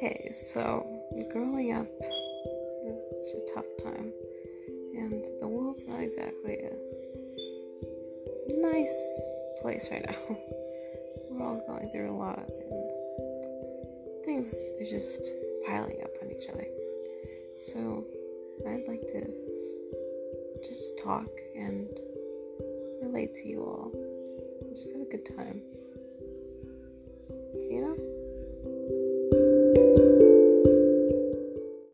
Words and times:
Hey, 0.00 0.30
so 0.32 0.86
growing 1.32 1.72
up 1.72 1.88
is 2.86 3.34
a 3.34 3.52
tough 3.52 3.66
time, 3.82 4.12
and 4.96 5.26
the 5.40 5.48
world's 5.48 5.84
not 5.88 6.00
exactly 6.00 6.54
a 6.54 6.72
nice 8.60 9.28
place 9.60 9.88
right 9.90 10.06
now. 10.06 10.14
We're 11.30 11.44
all 11.44 11.64
going 11.66 11.90
through 11.90 12.12
a 12.12 12.16
lot, 12.16 12.38
and 12.38 14.24
things 14.24 14.54
are 14.80 14.84
just 14.84 15.34
piling 15.66 16.00
up 16.04 16.12
on 16.22 16.30
each 16.30 16.48
other. 16.48 16.68
So, 17.58 18.04
I'd 18.68 18.86
like 18.86 19.02
to 19.08 19.26
just 20.64 20.96
talk 21.02 21.26
and 21.56 21.88
relate 23.02 23.34
to 23.34 23.48
you 23.48 23.64
all. 23.64 23.90
Just 24.70 24.92
have 24.92 25.02
a 25.02 25.10
good 25.10 25.26
time. 25.36 25.60